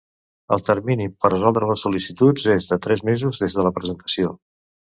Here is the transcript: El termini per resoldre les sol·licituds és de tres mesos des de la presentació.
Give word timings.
El 0.55 0.61
termini 0.69 1.05
per 1.25 1.31
resoldre 1.33 1.67
les 1.73 1.83
sol·licituds 1.87 2.47
és 2.55 2.67
de 2.73 2.81
tres 2.89 3.07
mesos 3.13 3.43
des 3.45 3.59
de 3.61 3.69
la 3.69 3.77
presentació. 3.79 4.37